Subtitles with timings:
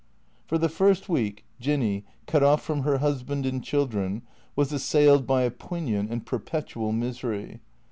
[0.47, 4.23] For the first week Jinny, cut off from her husband and children,
[4.55, 7.59] was assailed by a poignant and perpetual misery.